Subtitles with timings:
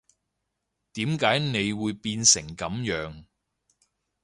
[0.93, 3.25] 點解你會變成噉樣